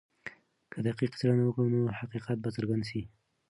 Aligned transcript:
که 0.71 0.77
دقیقه 0.85 1.15
څېړنه 1.19 1.43
وکړو 1.45 1.67
نو 1.75 1.81
حقیقت 1.99 2.37
به 2.43 2.49
څرګند 2.55 2.83
سي. 2.89 3.01